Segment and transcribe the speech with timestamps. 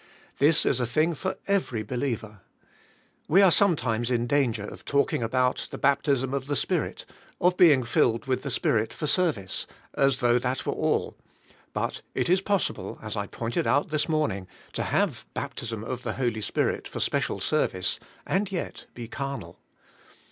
[0.39, 2.39] This is a thing for every believer.
[3.27, 7.05] We are sometimes in danger of talking* about the baptism of the Spirit,
[7.39, 11.15] of being filled with the Spirit for service, as though that were all,
[11.71, 16.13] but it is possible, as I pointed out this morning, to have baptism of the
[16.13, 19.59] Holy Spirit for special service and yet be carnal.